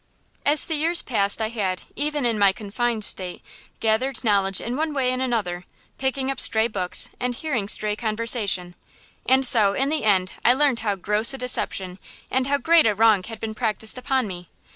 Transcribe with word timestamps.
As 0.47 0.65
the 0.65 0.73
years 0.73 1.03
passed 1.03 1.43
I 1.43 1.49
had, 1.49 1.83
even 1.95 2.25
in 2.25 2.39
my 2.39 2.51
confined 2.53 3.05
state, 3.05 3.43
gathered 3.79 4.23
knowledge 4.23 4.59
in 4.59 4.75
one 4.75 4.95
way 4.95 5.11
and 5.11 5.21
another–picking 5.21 6.31
up 6.31 6.39
stray 6.39 6.67
books 6.67 7.09
and 7.19 7.35
hearing 7.35 7.67
stray 7.67 7.95
conversation; 7.95 8.73
and 9.27 9.45
so, 9.45 9.73
in 9.75 9.89
the 9.89 10.03
end 10.03 10.31
I 10.43 10.53
learned 10.53 10.79
how 10.79 10.95
gross 10.95 11.35
a 11.35 11.37
deception 11.37 11.99
and 12.31 12.47
how 12.47 12.57
great 12.57 12.87
a 12.87 12.95
wrong 12.95 13.21
had 13.21 13.39
been 13.39 13.53
practised 13.53 13.99
upon 13.99 14.25
me. 14.25 14.49